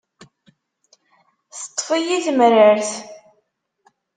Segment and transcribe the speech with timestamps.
[1.57, 2.91] Teṭṭef-iyi temrart.